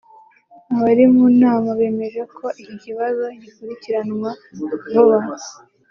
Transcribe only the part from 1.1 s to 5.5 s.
mu nama bemeje ko iki kibazo gikurikiranwa vuba